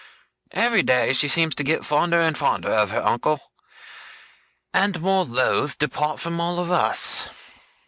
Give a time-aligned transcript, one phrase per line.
[0.55, 3.39] Every day she seems to get fonder and fonder of her uncle,
[4.73, 7.29] and more loth to part from all of us.